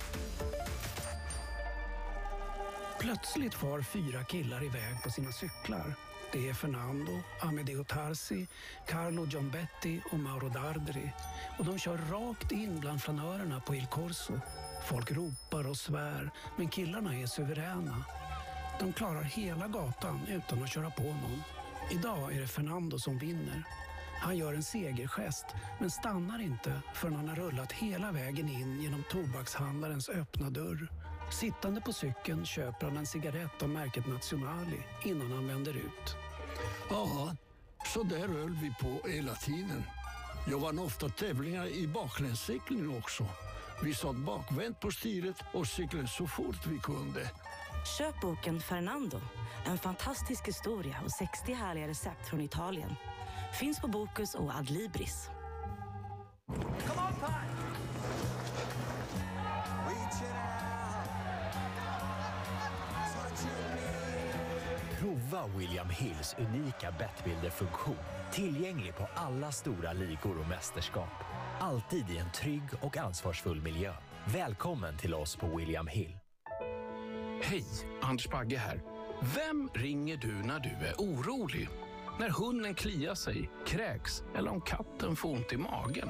Plötsligt 3.00 3.54
far 3.54 3.82
fyra 3.82 4.24
killar 4.24 4.64
iväg 4.64 5.02
på 5.04 5.10
sina 5.10 5.32
cyklar. 5.32 5.94
Det 6.32 6.48
är 6.48 6.54
Fernando, 6.54 7.12
Amedeo 7.40 7.84
Tarsi, 7.84 8.46
Carlo 8.86 9.26
Giambetti 9.26 10.02
och 10.12 10.18
Mauro 10.18 10.48
Dardri. 10.48 11.12
Och 11.58 11.64
de 11.64 11.78
kör 11.78 11.96
rakt 11.96 12.52
in 12.52 12.80
bland 12.80 13.02
flanörerna 13.02 13.60
på 13.60 13.74
Il 13.74 13.86
Corso. 13.86 14.40
Folk 14.88 15.12
ropar 15.12 15.70
och 15.70 15.76
svär, 15.76 16.30
men 16.56 16.68
killarna 16.68 17.16
är 17.16 17.26
suveräna. 17.26 18.04
De 18.80 18.92
klarar 18.92 19.22
hela 19.22 19.68
gatan 19.68 20.20
utan 20.28 20.62
att 20.62 20.72
köra 20.72 20.90
på 20.90 21.02
någon. 21.02 21.42
Idag 21.90 22.36
är 22.36 22.40
det 22.40 22.46
Fernando 22.46 22.98
som 22.98 23.18
vinner. 23.18 23.64
Han 24.20 24.36
gör 24.36 24.54
en 24.54 24.62
segergest, 24.62 25.46
men 25.80 25.90
stannar 25.90 26.42
inte 26.42 26.80
förrän 26.94 27.16
han 27.16 27.28
har 27.28 27.36
rullat 27.36 27.72
hela 27.72 28.12
vägen 28.12 28.48
in 28.48 28.82
genom 28.82 29.02
tobakshandlarens 29.10 30.08
öppna 30.08 30.50
dörr. 30.50 30.88
Sittande 31.32 31.80
på 31.80 31.92
cykeln 31.92 32.46
köper 32.46 32.86
han 32.86 32.96
en 32.96 33.06
cigarett 33.06 33.62
av 33.62 33.68
märket 33.68 34.06
Nazionali 34.06 34.82
innan 35.04 35.32
han 35.32 35.46
vänder 35.46 35.72
ut. 35.76 36.16
Ja, 36.90 37.36
så 37.94 38.02
där 38.02 38.28
höll 38.28 38.58
vi 38.62 38.74
på 38.80 39.08
hela 39.08 39.34
tiden. 39.34 39.82
Jag 40.50 40.58
vann 40.58 40.78
ofta 40.78 41.08
tävlingar 41.08 41.66
i 41.66 41.86
baklängdscykling 41.88 42.98
också. 42.98 43.26
Vi 43.82 43.94
satt 43.94 44.16
bakvänt 44.16 44.80
på 44.80 44.90
styret 44.90 45.36
och 45.52 45.66
cyklade 45.66 46.08
så 46.08 46.26
fort 46.26 46.66
vi 46.66 46.78
kunde. 46.78 47.30
Köp 47.86 48.20
boken 48.20 48.60
Fernando, 48.60 49.20
en 49.64 49.78
fantastisk 49.78 50.48
historia 50.48 50.96
och 51.04 51.10
60 51.10 51.52
härliga 51.52 51.88
recept 51.88 52.28
från 52.28 52.40
Italien. 52.40 52.96
Finns 53.60 53.80
på 53.80 53.88
Bokus 53.88 54.34
och 54.34 54.54
Adlibris. 54.54 55.30
Prova 65.00 65.46
William 65.56 65.90
Hills 65.90 66.36
unika 66.38 66.94
Bettbuilder-funktion. 66.98 67.96
Tillgänglig 68.32 68.96
på 68.96 69.08
alla 69.14 69.52
stora 69.52 69.92
ligor 69.92 70.40
och 70.40 70.48
mästerskap. 70.48 71.24
Alltid 71.60 72.10
i 72.10 72.18
en 72.18 72.32
trygg 72.32 72.68
och 72.80 72.96
ansvarsfull 72.96 73.62
miljö. 73.62 73.92
Välkommen 74.24 74.98
till 74.98 75.14
oss 75.14 75.36
på 75.36 75.56
William 75.56 75.86
Hill. 75.86 76.23
Hej, 77.46 77.64
Anders 78.00 78.28
Bagge 78.28 78.58
här. 78.58 78.82
Vem 79.20 79.70
ringer 79.74 80.16
du 80.16 80.32
när 80.32 80.60
du 80.60 80.86
är 80.86 80.94
orolig? 80.98 81.68
När 82.20 82.28
hunden 82.28 82.74
kliar 82.74 83.14
sig, 83.14 83.50
kräks 83.66 84.22
eller 84.36 84.50
om 84.50 84.60
katten 84.60 85.16
får 85.16 85.28
ont 85.28 85.52
i 85.52 85.56
magen? 85.56 86.08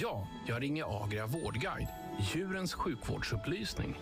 Ja, 0.00 0.28
jag 0.46 0.62
ringer 0.62 1.04
Agria 1.04 1.26
Vårdguide, 1.26 1.88
djurens 2.20 2.74
sjukvårdsupplysning. 2.74 3.98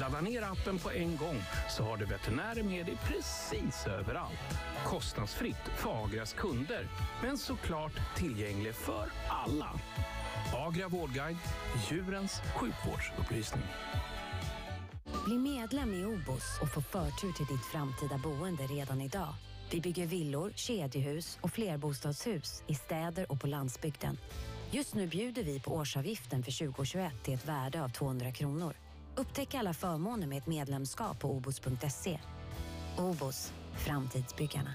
Ladda 0.00 0.20
ner 0.20 0.42
appen 0.42 0.78
på 0.78 0.90
en 0.90 1.16
gång 1.16 1.42
så 1.70 1.82
har 1.82 1.96
du 1.96 2.04
veterinärer 2.04 2.62
med 2.62 2.86
dig 2.86 2.96
precis 3.04 3.86
överallt. 3.86 4.58
Kostnadsfritt 4.84 5.70
för 5.76 6.04
Agrias 6.04 6.32
kunder, 6.32 6.88
men 7.22 7.38
såklart 7.38 8.16
tillgänglig 8.16 8.74
för 8.74 9.10
alla. 9.28 9.70
Agria 10.66 10.88
Vårdguide, 10.88 11.38
djurens 11.90 12.42
sjukvårdsupplysning. 12.54 13.64
Bli 15.28 15.38
medlem 15.38 15.94
i 15.94 16.04
OBOS 16.04 16.58
och 16.62 16.68
få 16.68 16.80
förtur 16.82 17.32
till 17.32 17.46
ditt 17.46 17.64
framtida 17.64 18.18
boende 18.18 18.62
redan 18.62 19.00
idag. 19.00 19.34
Vi 19.70 19.80
bygger 19.80 20.06
villor, 20.06 20.52
kedjehus 20.54 21.38
och 21.40 21.50
flerbostadshus 21.50 22.62
i 22.66 22.74
städer 22.74 23.32
och 23.32 23.40
på 23.40 23.46
landsbygden. 23.46 24.18
Just 24.70 24.94
nu 24.94 25.06
bjuder 25.06 25.42
vi 25.42 25.60
på 25.60 25.74
årsavgiften 25.74 26.42
för 26.42 26.66
2021 26.66 27.12
till 27.24 27.34
ett 27.34 27.48
värde 27.48 27.84
av 27.84 27.88
200 27.88 28.32
kronor. 28.32 28.74
Upptäck 29.16 29.54
alla 29.54 29.74
förmåner 29.74 30.26
med 30.26 30.38
ett 30.38 30.46
medlemskap 30.46 31.20
på 31.20 31.30
obos.se. 31.30 32.20
OBOS, 32.98 33.52
framtidsbyggarna. 33.72 34.74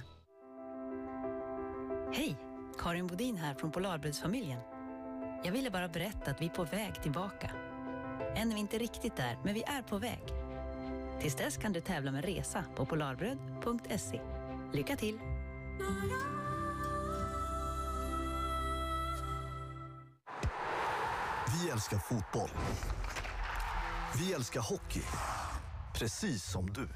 Hej! 2.14 2.38
Karin 2.80 3.08
Bodin 3.08 3.38
här 3.38 3.56
från 3.56 3.72
Polarbrödsfamiljen. 3.72 4.60
Jag 5.44 5.52
ville 5.52 5.72
bara 5.72 5.88
berätta 5.88 6.32
att 6.32 6.42
vi 6.42 6.46
är 6.46 6.50
på 6.50 6.64
väg 6.64 7.02
tillbaka. 7.04 7.52
Än 8.36 8.52
är 8.52 8.54
vi 8.54 8.60
inte 8.60 8.78
riktigt 8.78 9.16
där, 9.16 9.38
men 9.44 9.54
vi 9.54 9.64
är 9.64 9.82
på 9.82 9.98
väg. 9.98 10.43
Tills 11.24 11.36
dess 11.36 11.58
kan 11.58 11.74
du 11.74 11.82
tävla 11.82 12.12
med 12.12 12.26
resa 12.26 12.66
på 12.76 12.86
polarbröd.se. 12.86 14.22
Lycka 14.74 14.96
till! 14.96 15.20
Vi 21.48 21.70
älskar 21.70 21.98
fotboll. 21.98 22.50
Vi 24.20 24.34
älskar 24.34 24.62
hockey. 24.62 25.02
Precis 25.96 26.52
som 26.52 26.74
du. 26.74 26.88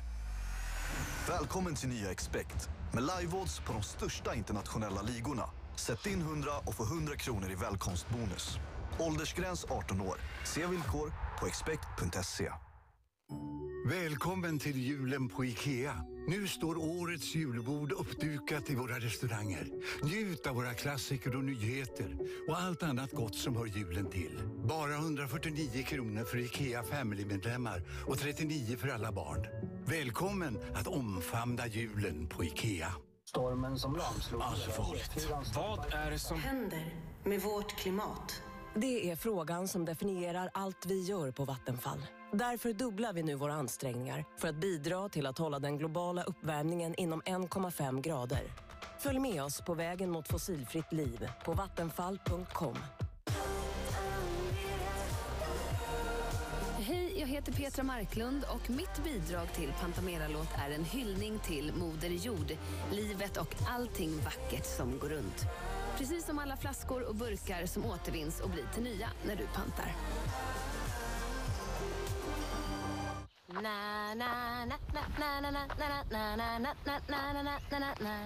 Välkommen 1.27 1.75
till 1.75 1.89
nya 1.89 2.11
Expect 2.11 2.69
med 2.93 3.03
live-odds 3.03 3.61
på 3.65 3.73
de 3.73 3.83
största 3.83 4.35
internationella 4.35 5.01
ligorna. 5.01 5.49
Sätt 5.75 6.05
in 6.05 6.21
100 6.21 6.51
och 6.65 6.75
få 6.75 6.83
100 6.83 7.15
kronor 7.15 7.51
i 7.51 7.55
välkomstbonus. 7.55 8.57
Åldersgräns 8.99 9.65
18 9.69 10.01
år. 10.01 10.17
Se 10.45 10.65
villkor 10.65 11.13
på 11.39 11.47
expect.se. 11.47 12.51
Välkommen 13.89 14.59
till 14.59 14.77
julen 14.77 15.29
på 15.29 15.45
IKEA. 15.45 15.95
Nu 16.27 16.47
står 16.47 16.77
årets 16.77 17.35
julbord 17.35 17.91
uppdukat 17.91 18.69
i 18.69 18.75
våra 18.75 18.99
restauranger. 18.99 19.67
Njut 20.03 20.47
av 20.47 20.55
våra 20.55 20.73
klassiker 20.73 21.35
och 21.35 21.43
nyheter 21.43 22.17
och 22.47 22.59
allt 22.59 22.83
annat 22.83 23.11
gott 23.11 23.35
som 23.35 23.55
hör 23.55 23.65
julen 23.65 24.09
till. 24.09 24.39
Bara 24.63 24.93
149 24.95 25.83
kronor 25.83 26.23
för 26.23 26.37
IKEA 26.37 26.83
Family-medlemmar 26.83 27.83
och 28.07 28.19
39 28.19 28.77
för 28.77 28.87
alla 28.87 29.11
barn. 29.11 29.47
Välkommen 29.85 30.59
att 30.75 30.87
omfamna 30.87 31.67
julen 31.67 32.27
på 32.27 32.43
IKEA. 32.43 32.93
Stormen 33.25 33.79
som 33.79 33.95
lamslog... 33.95 34.41
Allvarligt. 34.41 35.29
Vad 35.55 35.93
är 35.93 36.11
det 36.11 36.19
som... 36.19 36.39
händer 36.39 36.95
med 37.25 37.41
vårt 37.41 37.75
klimat? 37.77 38.41
Det 38.75 39.11
är 39.11 39.15
frågan 39.15 39.67
som 39.67 39.85
definierar 39.85 40.49
allt 40.53 40.85
vi 40.85 41.03
gör 41.03 41.31
på 41.31 41.45
Vattenfall. 41.45 41.99
Därför 42.31 42.73
dubblar 42.73 43.13
vi 43.13 43.23
nu 43.23 43.35
våra 43.35 43.53
ansträngningar 43.53 44.25
för 44.37 44.47
att 44.47 44.55
bidra 44.55 45.09
till 45.09 45.25
att 45.25 45.37
hålla 45.37 45.59
den 45.59 45.77
globala 45.77 46.23
uppvärmningen 46.23 46.95
inom 46.95 47.21
1,5 47.21 48.01
grader. 48.01 48.43
Följ 48.99 49.19
med 49.19 49.43
oss 49.43 49.61
på 49.61 49.73
vägen 49.73 50.09
mot 50.09 50.27
fossilfritt 50.27 50.91
liv 50.93 51.29
på 51.45 51.53
vattenfall.com. 51.53 52.75
Hej, 56.79 57.19
jag 57.19 57.27
heter 57.27 57.51
Petra 57.51 57.83
Marklund 57.83 58.45
och 58.53 58.69
mitt 58.69 59.03
bidrag 59.03 59.53
till 59.53 59.73
Pantamera-låt 59.81 60.49
är 60.67 60.75
en 60.75 60.85
hyllning 60.85 61.39
till 61.39 61.73
Moder 61.73 62.09
Jord, 62.09 62.51
livet 62.91 63.37
och 63.37 63.55
allting 63.69 64.19
vackert 64.19 64.65
som 64.65 64.99
går 64.99 65.09
runt. 65.09 65.45
Precis 65.97 66.25
som 66.25 66.39
alla 66.39 66.57
flaskor 66.57 67.09
och 67.09 67.15
burkar 67.15 67.65
som 67.65 67.85
återvinns 67.85 68.39
och 68.39 68.49
blir 68.49 68.65
till 68.73 68.83
nya 68.83 69.09
när 69.27 69.35
du 69.35 69.47
pantar. 69.47 69.95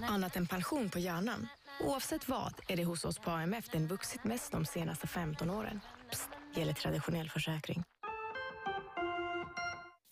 Annat 0.10 0.36
än 0.36 0.48
pension 0.48 0.89
på 0.89 1.00
hjärnan. 1.00 1.48
Oavsett 1.80 2.30
vad 2.30 2.54
är 2.67 2.78
det 2.78 2.84
hos 2.84 3.06
oss 3.06 3.20
på 3.20 3.32
AMF 3.32 3.70
den 3.70 3.88
vuxit 3.88 4.24
mest 4.24 4.52
de 4.52 4.65
senaste 4.65 5.08
15 5.08 5.50
åren. 5.50 5.82
Psst, 6.12 6.30
gäller 6.56 6.74
traditionell 6.74 7.30
försäkring. 7.30 7.84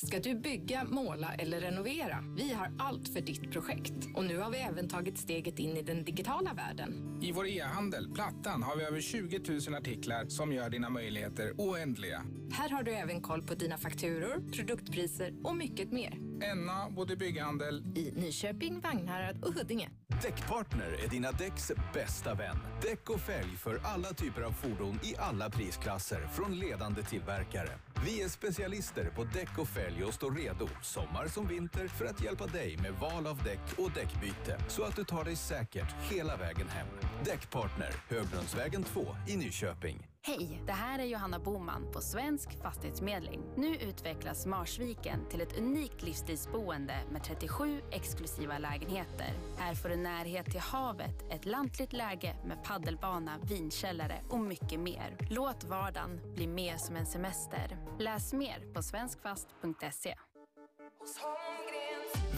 Ska 0.08 0.20
du 0.20 0.36
bygga, 0.36 0.84
måla 0.84 1.34
eller 1.34 1.62
renovera? 1.62 2.24
Vi 2.38 2.54
har 2.54 2.72
allt 2.80 3.14
för 3.14 3.22
ditt 3.22 3.52
projekt. 3.52 3.94
Och 4.16 4.26
nu 4.26 4.38
har 4.38 4.50
vi 4.52 4.58
även 4.58 4.88
tagit 4.88 5.18
steget 5.18 5.60
in 5.60 5.78
i 5.78 5.82
den 5.82 6.04
digitala 6.04 6.54
världen. 6.54 7.20
I 7.22 7.32
vår 7.32 7.48
e-handel, 7.48 8.12
Plattan, 8.14 8.64
har 8.64 8.76
vi 8.76 8.84
över 8.84 9.02
20 9.02 9.40
000 9.70 9.76
artiklar 9.76 10.26
som 10.28 10.54
gör 10.54 10.70
dina 10.70 10.90
möjligheter 10.90 11.54
oändliga. 11.58 12.24
Här 12.52 12.70
har 12.70 12.84
du 12.84 12.92
även 12.92 13.22
koll 13.22 13.44
på 13.44 13.54
dina 13.56 13.78
fakturor, 13.78 14.52
produktpriser 14.52 15.34
och 15.44 15.56
mycket 15.56 15.92
mer. 15.92 16.14
Enna 16.44 16.90
både 16.90 17.16
bygghandel 17.16 17.84
I 17.98 18.12
Nyköping, 18.12 18.80
Vagnhärad 18.80 19.44
och 19.44 19.54
Huddinge. 19.54 19.90
Däckpartner 20.22 21.04
är 21.06 21.10
dina 21.10 21.32
däcks 21.32 21.72
bästa 21.94 22.34
vän. 22.34 22.58
Däck 22.82 23.10
och 23.10 23.20
fälg 23.20 23.58
för 23.58 23.82
alla 23.84 24.14
typer 24.14 24.42
av 24.42 24.52
fordon 24.52 25.00
i 25.04 25.16
alla 25.18 25.50
prisklasser 25.50 26.28
från 26.28 26.60
ledande 26.60 27.04
tillverkare. 27.04 27.70
Vi 28.06 28.22
är 28.22 28.30
specialister 28.30 29.12
på 29.16 29.24
däck 29.24 29.58
och 29.58 29.68
fälg 29.68 30.04
och 30.04 30.14
står 30.14 30.32
redo, 30.32 30.68
sommar 30.82 31.28
som 31.28 31.48
vinter, 31.48 31.88
för 31.88 32.06
att 32.06 32.24
hjälpa 32.24 32.48
dig 32.48 32.78
med 32.78 32.94
val 32.94 33.28
av 33.28 33.44
däck 33.44 33.60
och 33.78 33.92
däckbyte 33.92 34.60
så 34.68 34.84
att 34.84 34.96
du 34.96 35.04
tar 35.04 35.24
dig 35.24 35.36
säkert 35.36 35.96
hela 36.12 36.38
vägen 36.38 36.68
hem. 36.68 36.88
Däckpartner, 37.26 37.94
Högbrunnsvägen 38.10 38.84
2 38.84 39.16
i 39.28 39.38
Nyköping. 39.38 40.09
Hej, 40.22 40.62
det 40.66 40.72
här 40.72 41.00
är 41.00 41.04
Johanna 41.04 41.40
Boman 41.40 41.92
på 41.92 42.02
Svensk 42.02 42.62
Fastighetsmedling. 42.62 43.42
Nu 43.56 43.76
utvecklas 43.76 44.46
Marsviken 44.46 45.26
till 45.30 45.42
ett 45.42 45.58
unikt 45.58 46.02
livsstilsboende 46.02 46.96
med 47.12 47.24
37 47.24 47.82
exklusiva 47.92 48.58
lägenheter. 48.58 49.34
Här 49.58 49.76
får 49.76 49.90
du 49.90 49.96
närhet 49.96 50.46
till 50.46 50.60
havet, 50.60 51.32
ett 51.32 51.46
lantligt 51.46 51.94
läge 51.94 52.36
med 52.46 52.64
paddelbana, 52.64 53.38
vinkällare 53.50 54.22
och 54.30 54.40
mycket 54.40 54.80
mer. 54.80 55.18
Låt 55.30 55.64
vardagen 55.64 56.34
bli 56.36 56.48
mer 56.48 56.78
som 56.78 56.96
en 56.96 57.06
semester. 57.06 57.78
Läs 58.00 58.34
mer 58.34 58.74
på 58.74 58.84
svenskfast.se. 58.84 60.16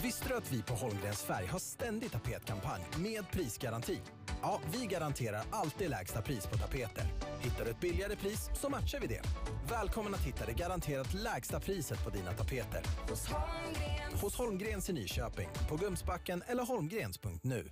Visste 0.02 0.28
du 0.28 0.34
att 0.34 0.52
vi 0.52 0.62
på 0.62 0.74
Holmgrens 0.74 1.22
Färg 1.22 1.46
har 1.46 1.58
ständig 1.58 2.12
tapetkampanj 2.12 2.82
med 2.98 3.24
prisgaranti? 3.30 4.00
Ja, 4.42 4.60
vi 4.72 4.86
garanterar 4.86 5.42
alltid 5.50 5.90
lägsta 5.90 6.22
pris 6.22 6.46
på 6.46 6.58
tapeter. 6.58 7.04
Hittar 7.40 7.64
du 7.64 7.70
ett 7.70 7.80
billigare 7.80 8.16
pris 8.16 8.50
så 8.60 8.68
matchar 8.68 9.00
vi 9.00 9.06
det. 9.06 9.22
Välkommen 9.70 10.14
att 10.14 10.20
hitta 10.20 10.46
det 10.46 10.52
garanterat 10.52 11.14
lägsta 11.14 11.60
priset 11.60 12.04
på 12.04 12.10
dina 12.10 12.32
tapeter. 12.32 12.82
Hos 13.10 13.26
Holmgrens. 13.26 14.22
Hos 14.22 14.36
Holmgrens 14.36 14.90
i 14.90 14.92
Nyköping, 14.92 15.48
på 15.68 15.76
Gumsbacken 15.76 16.42
eller 16.46 16.62
holmgrens.nu. 16.62 17.70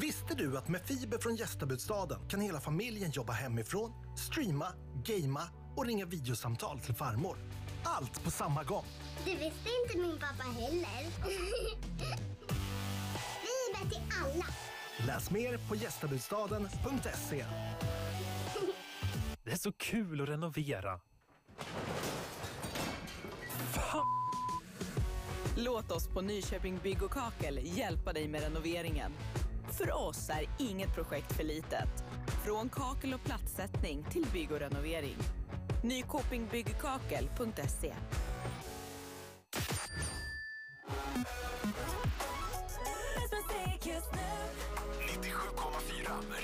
Visste 0.00 0.34
du 0.34 0.58
att 0.58 0.68
med 0.68 0.80
fiber 0.80 1.18
från 1.18 1.36
Gästabudstaden 1.36 2.28
kan 2.28 2.40
hela 2.40 2.60
familjen 2.60 3.10
jobba 3.10 3.32
hemifrån, 3.32 3.92
streama, 4.16 4.66
gamea 5.04 5.48
och 5.76 5.86
ringa 5.86 6.06
videosamtal 6.06 6.80
till 6.80 6.94
farmor? 6.94 7.36
Allt 7.84 8.24
på 8.24 8.30
samma 8.30 8.64
gång. 8.64 8.84
Det 9.24 9.34
visste 9.34 9.70
inte 9.84 9.98
min 9.98 10.18
pappa 10.18 10.42
heller. 10.42 11.10
Fiber 13.42 13.90
till 13.90 14.02
alla. 14.22 14.46
Läs 15.06 15.30
mer 15.30 15.58
på 15.68 15.76
gästabudstaden.se. 15.76 17.44
Det 19.44 19.50
är 19.50 19.56
så 19.56 19.72
kul 19.72 20.20
att 20.20 20.28
renovera. 20.28 21.00
Låt 25.56 25.90
oss 25.90 26.08
på 26.08 26.20
Nyköping 26.20 26.78
Bygg 26.82 27.02
och 27.02 27.10
Kakel 27.10 27.60
hjälpa 27.62 28.12
dig 28.12 28.28
med 28.28 28.42
renoveringen. 28.42 29.12
För 29.70 30.08
oss 30.08 30.30
är 30.30 30.48
inget 30.58 30.94
projekt 30.94 31.32
för 31.32 31.44
litet. 31.44 32.04
Från 32.44 32.68
kakel 32.68 33.14
och 33.14 33.24
plattsättning 33.24 34.04
till 34.10 34.26
bygg 34.32 34.52
och 34.52 34.58
renovering. 34.58 35.16
Nykopingbyggkakel.se 35.82 37.94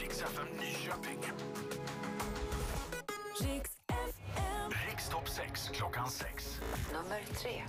Riks 0.03 0.21
FM 0.21 0.47
Nyköping. 0.61 1.25
Riks 3.41 3.71
FM. 3.89 4.71
Rikstopp 4.91 5.29
klockan 5.73 6.11
sex. 6.11 6.61
Nummer 6.93 7.21
tre. 7.35 7.63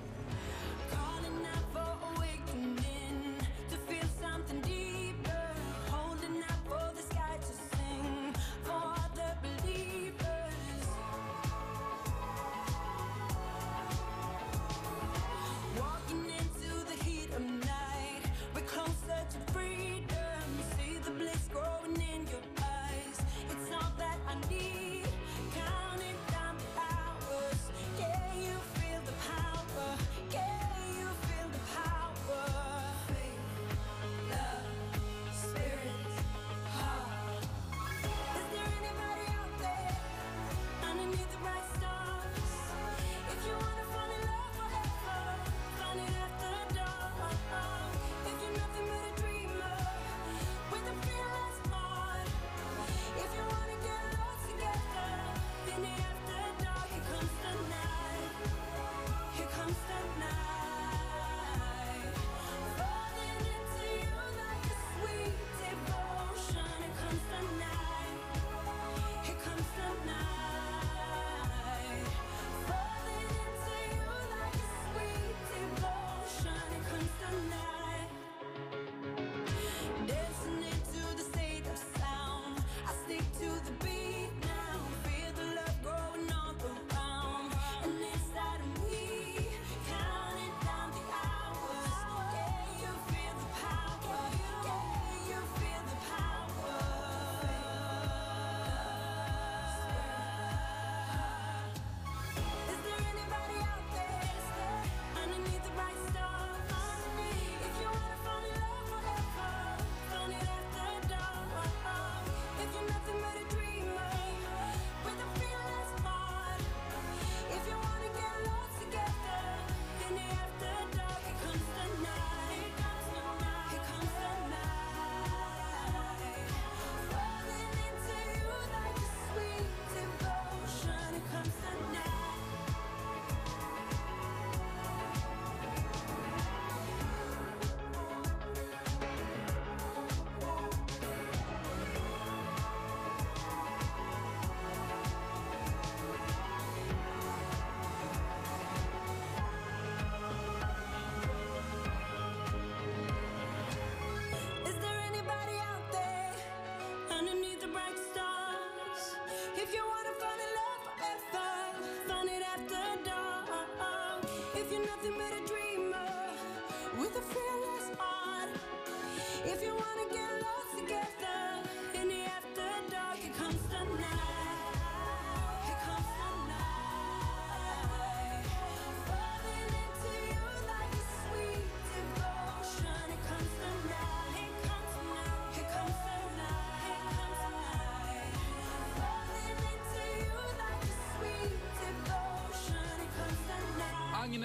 You're 164.69 164.81
nothing 164.81 165.11
but 165.17 165.19
better 165.19 165.36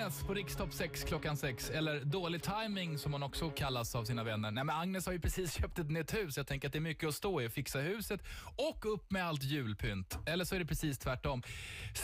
Agnes 0.03 0.23
på 0.23 0.35
Rikstopp 0.35 0.73
6 0.73 1.05
klockan 1.05 1.37
6, 1.37 1.71
eller 1.71 2.01
dålig 2.01 2.43
timing 2.43 2.99
som 2.99 3.12
hon 3.12 3.23
också 3.23 3.51
kallas 3.51 3.95
av 3.95 4.05
sina 4.05 4.25
vänner. 4.25 4.51
Nej, 4.51 4.65
men 4.65 4.77
Agnes 4.77 5.07
har 5.07 5.12
ju 5.12 5.21
precis 5.21 5.53
köpt 5.61 5.79
ett 5.79 5.91
nytt 5.91 6.15
hus. 6.15 6.37
Jag 6.37 6.47
tänker 6.47 6.69
att 6.69 6.73
det 6.73 6.79
är 6.79 6.81
mycket 6.81 7.09
att 7.09 7.15
stå 7.15 7.41
i. 7.41 7.49
Fixa 7.49 7.79
huset 7.79 8.21
och 8.57 8.95
upp 8.95 9.11
med 9.11 9.27
allt 9.27 9.43
julpynt. 9.43 10.19
Eller 10.27 10.45
så 10.45 10.55
är 10.55 10.59
det 10.59 10.67
precis 10.67 10.99
tvärtom. 10.99 11.43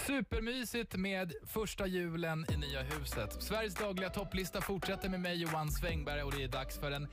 Supermysigt 0.06 0.96
med 0.96 1.32
första 1.46 1.86
julen 1.86 2.46
i 2.52 2.56
nya 2.56 2.82
huset. 2.82 3.42
Sveriges 3.42 3.74
dagliga 3.74 4.10
topplista 4.10 4.60
fortsätter 4.60 5.08
med 5.08 5.20
mig 5.20 5.42
Johan 5.42 5.70
Svängberg 5.70 6.22
och 6.22 6.32
det 6.32 6.42
är 6.42 6.48
dags 6.48 6.78
för 6.78 6.90
den 6.90 7.08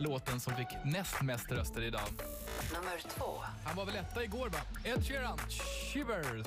låten 0.00 0.40
som 0.40 0.56
fick 0.56 0.68
näst 0.84 1.22
mest 1.22 1.52
röster 1.52 1.82
idag. 1.82 2.08
Nummer 2.72 3.00
två. 3.18 3.42
Han 3.64 3.76
var 3.76 3.84
väl 3.84 3.96
etta 3.96 4.24
igår 4.24 4.48
va? 4.48 4.58
Ed 4.84 5.06
Sheeran, 5.06 5.38
Shivers. 5.92 6.46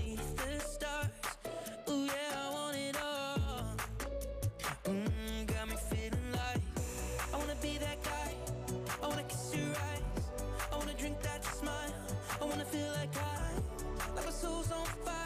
feel 12.81 12.93
like 12.93 13.15
I, 13.17 14.15
like 14.15 14.25
my 14.25 14.31
soul's 14.31 14.71
on 14.71 14.85
fire. 15.05 15.20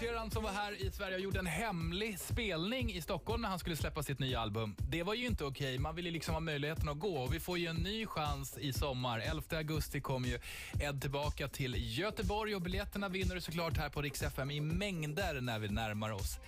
Sheeran 0.00 0.30
som 0.30 0.42
var 0.42 0.50
här 0.50 0.86
i 0.86 0.90
Sverige 0.90 1.14
och 1.14 1.20
gjorde 1.20 1.38
en 1.38 1.46
hemlig 1.46 2.18
spelning 2.18 2.92
i 2.92 3.02
Stockholm 3.02 3.42
när 3.42 3.48
han 3.48 3.58
skulle 3.58 3.76
släppa 3.76 4.02
sitt 4.02 4.18
nya 4.18 4.40
album. 4.40 4.76
Det 4.78 5.02
var 5.02 5.14
ju 5.14 5.26
inte 5.26 5.44
okej. 5.44 5.78
Man 5.78 5.94
ville 5.94 6.10
liksom 6.10 6.34
ha 6.34 6.40
möjligheten 6.40 6.88
att 6.88 6.98
gå. 6.98 7.16
Och 7.16 7.34
vi 7.34 7.40
får 7.40 7.58
ju 7.58 7.66
en 7.66 7.76
ny 7.76 8.06
chans 8.06 8.58
i 8.58 8.72
sommar. 8.72 9.18
11 9.18 9.56
augusti 9.56 10.00
kommer 10.00 10.28
ju 10.28 10.38
Ed 10.80 11.00
tillbaka 11.00 11.48
till 11.48 11.98
Göteborg 11.98 12.54
och 12.54 12.62
biljetterna 12.62 13.08
vinner 13.08 13.34
du 13.34 13.40
såklart 13.40 13.76
här 13.76 13.88
på 13.88 14.02
Rix 14.02 14.22
FM 14.22 14.50
i 14.50 14.60
mängder 14.60 15.40
när 15.40 15.58
vi 15.58 15.68
närmar 15.68 16.12
oss. 16.12 16.38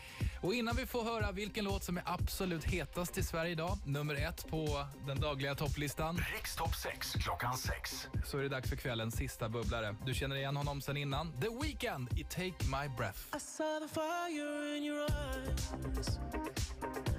Och 0.41 0.55
innan 0.55 0.77
vi 0.77 0.87
får 0.87 1.05
höra 1.05 1.33
vilken 1.33 1.65
låt 1.65 1.85
som 1.85 1.97
är 1.97 2.03
absolut 2.07 2.65
hetast 2.65 3.19
i 3.19 3.23
Sverige 3.23 3.53
idag, 3.53 3.79
nummer 3.85 4.15
ett 4.15 4.47
på 4.49 4.87
den 5.07 5.21
dagliga 5.21 5.55
topplistan. 5.55 6.21
Rikstopp 6.35 6.75
6 6.75 7.13
klockan 7.13 7.57
6. 7.57 8.09
Så 8.25 8.39
är 8.39 8.43
det 8.43 8.49
dags 8.49 8.69
för 8.69 8.77
kvällens 8.77 9.17
sista 9.17 9.49
bubblare. 9.49 9.97
Du 10.07 10.15
känner 10.15 10.37
igen 10.37 10.57
honom 10.57 10.81
sen 10.81 10.97
innan. 10.97 11.33
The 11.41 11.49
Weeknd 11.63 12.09
i 12.19 12.25
Take 12.25 12.67
My 12.67 12.89
Breath. 12.97 13.19
I 13.37 13.41
saw 13.41 13.81
the 13.87 13.95
fire 13.95 14.77
in 14.77 14.85
your 14.85 15.01
eyes. 15.03 15.71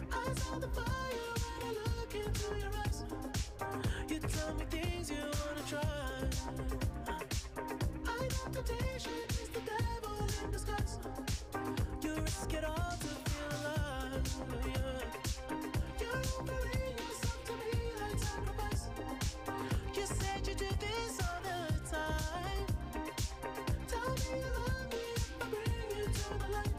I 0.10 0.40
saw 0.40 0.60
the 0.62 0.68
fire 0.76 1.34
when 1.62 1.76
I 1.76 2.00
look 2.00 2.16
into 2.16 2.56
your 2.60 2.72
eyes. 2.86 3.04
You 4.10 4.20
tell 4.20 4.56
me 4.56 4.66
things 4.70 5.12
you 5.12 5.18
wanna 5.18 5.68
try. 5.70 5.82
I 8.06 8.28
know 8.28 8.54
temptation 8.54 9.12
is 9.30 9.50
the 9.50 9.60
devil 9.60 10.28
in 10.44 10.52
disguise. 10.52 11.00
You 12.28 12.34
risk 12.34 12.54
it 12.56 12.66
all 12.66 12.76
to 12.76 13.08
feel 13.08 13.52
alive. 13.62 14.28
Yeah. 14.68 16.02
You're 16.02 16.20
offering 16.20 16.98
yourself 16.98 17.40
to 17.46 17.54
me 17.54 17.82
like 18.02 18.20
sacrifice. 18.20 18.84
You 19.96 20.06
said 20.06 20.48
you 20.48 20.56
do 20.56 20.68
this 20.78 21.22
all 21.22 21.42
the 21.44 21.60
time. 21.90 22.66
Tell 23.88 24.10
me 24.12 24.40
you 24.42 24.52
love 24.60 24.92
me 24.92 25.04
if 25.16 25.34
I 25.42 25.46
bring 25.54 25.90
you 25.98 26.06
to 26.06 26.30
the 26.42 26.48
light. 26.54 26.74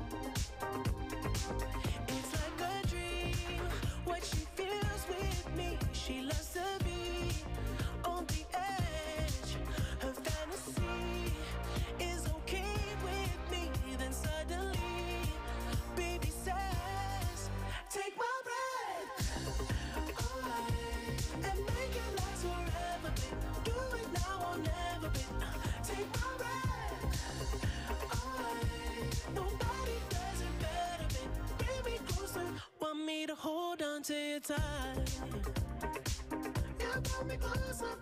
It's 2.08 2.32
like 2.34 2.60
a 2.84 2.86
dream. 2.88 3.62
What 4.04 4.22
she 4.24 4.42
feels 4.54 5.02
with 5.08 5.56
me, 5.56 5.78
she 5.94 6.20
loves 6.22 6.47
hold 33.98 34.00
on 34.00 34.02
to 34.02 34.14
you 34.14 34.40
tight. 34.40 34.58
Yeah, 36.78 37.00
pull 37.02 37.26
me 37.26 37.36
closer. 37.36 37.97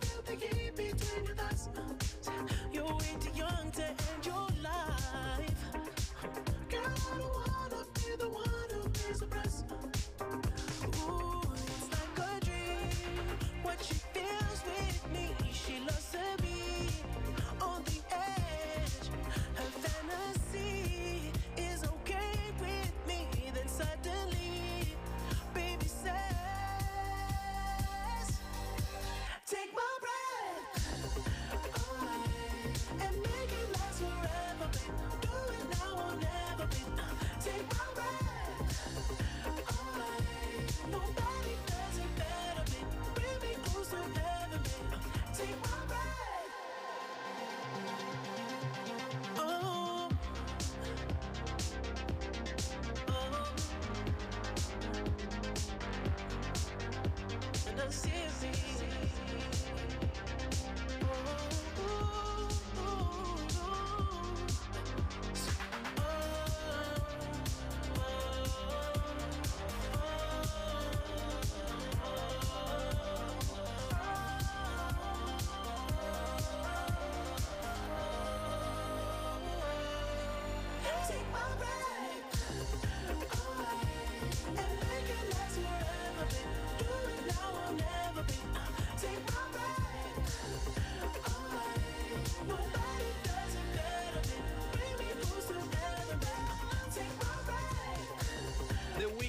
See 57.90 58.25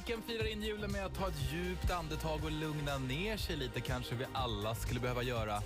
Weeknd 0.08 0.24
firar 0.24 0.52
in 0.52 0.64
julen 0.64 0.92
med 0.92 1.06
att 1.06 1.16
ta 1.16 1.28
ett 1.28 1.54
djupt 1.54 1.92
andetag 1.92 2.44
och 2.44 2.52
lugna 2.52 2.98
ner 2.98 3.38
sig 3.38 3.56
lite 3.56 3.82
kanske 3.82 4.16
vi 4.16 4.26
alla 4.34 4.76
skulle 4.76 5.00
behöva 5.00 5.24
göra 5.24 5.62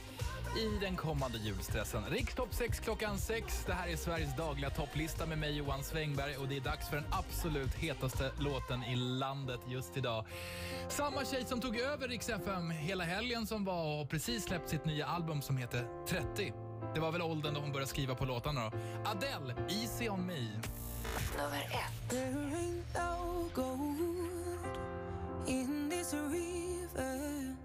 i 0.58 0.80
den 0.82 0.96
kommande 0.96 1.38
julstressen. 1.38 2.04
Rikstopp 2.10 2.54
6 2.54 2.80
klockan 2.80 3.18
6. 3.18 3.64
Det 3.68 3.74
här 3.74 3.88
är 3.88 3.96
Sveriges 3.96 4.36
dagliga 4.36 4.70
topplista 4.70 5.26
med 5.26 5.38
mig 5.38 5.58
Johan 5.58 5.84
Svängberg 5.84 6.38
och 6.38 6.48
det 6.48 6.58
är 6.58 6.62
dags 6.62 6.90
för 6.90 6.96
den 6.96 7.06
absolut 7.12 7.74
hetaste 7.74 8.32
låten 8.40 8.84
i 8.84 8.96
landet 8.96 9.60
just 9.68 9.98
idag. 9.98 10.26
Samma 10.90 11.26
tjej 11.26 11.46
som 11.46 11.62
tog 11.62 11.78
över 11.78 12.08
Rix 12.08 12.30
FM 12.30 12.72
hela 12.72 13.04
helgen 13.04 13.48
som 13.48 13.66
var 13.66 13.84
och 13.84 13.98
har 13.98 14.06
precis 14.06 14.44
släppt 14.44 14.70
sitt 14.70 14.86
nya 14.86 15.06
album 15.06 15.42
som 15.42 15.58
heter 15.58 15.88
30. 16.08 16.54
Det 16.94 17.00
var 17.00 17.12
väl 17.12 17.22
åldern 17.22 17.54
då 17.54 17.60
hon 17.60 17.72
började 17.72 17.90
skriva 17.90 18.16
på 18.16 18.26
låtarna 18.26 18.70
då. 18.70 18.78
Adele, 19.06 19.56
Easy 19.70 20.10
on 20.10 20.26
me. 20.26 20.48
Nummer 21.38 21.62
ett. 21.62 22.02
In 25.48 25.90
this 25.90 26.14
river 26.14 27.56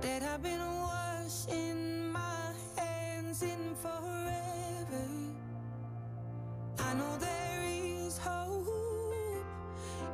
that 0.00 0.22
I've 0.22 0.42
been 0.42 0.60
washing 0.60 2.10
my 2.10 2.52
hands 2.76 3.42
in 3.42 3.74
forever. 3.76 5.06
I 6.78 6.94
know 6.94 7.16
there 7.18 7.62
is 7.64 8.18
hope 8.18 8.66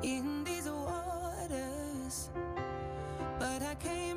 in 0.02 0.44
these 0.44 0.68
waters, 0.68 2.30
but 3.38 3.62
I 3.62 3.74
can't 3.76 4.13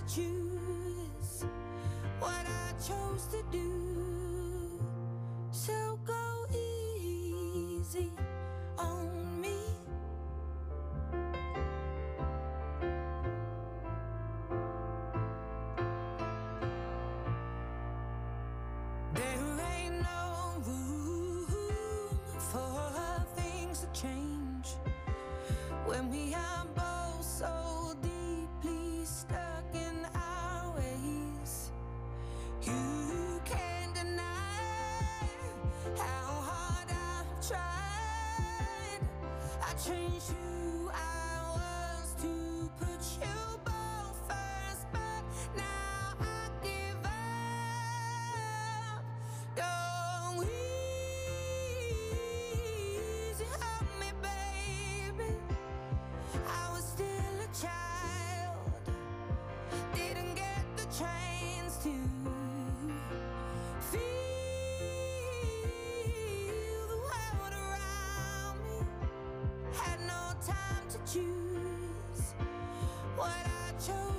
to 0.00 0.14
choose 0.14 1.44
what 2.20 2.46
I 2.46 2.72
chose 2.80 3.26
to 3.32 3.42
do. 3.50 4.19
shoes. 40.20 40.49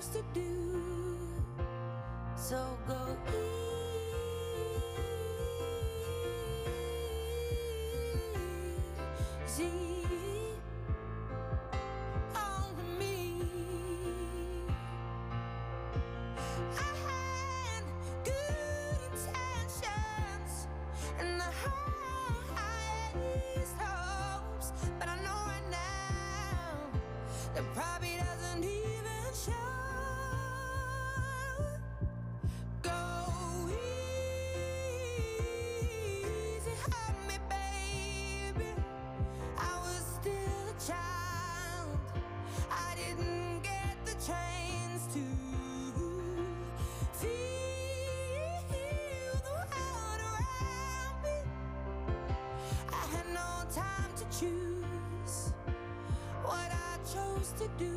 to 0.09 0.23
do. 0.33 0.41
So 2.35 2.57
go 2.87 3.17
easy. 9.61 9.90
choose 54.41 55.53
what 56.43 56.71
I 56.71 56.97
chose 57.05 57.53
to 57.59 57.67
do. 57.77 57.93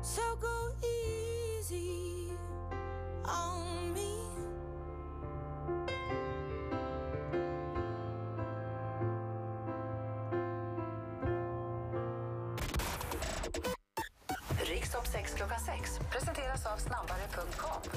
So 0.00 0.22
go 0.40 0.70
easy 0.78 2.30
on 3.24 3.92
me. 3.94 4.14
Rikstopp 14.70 15.06
6 15.06 15.34
klockan 15.34 15.60
6 15.60 15.98
presenteras 16.10 16.66
av 16.66 16.78
snabbare.com. 16.78 17.89